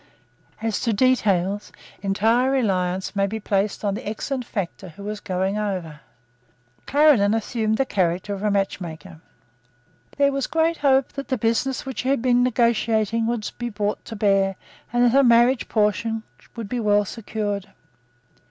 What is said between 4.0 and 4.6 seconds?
excellent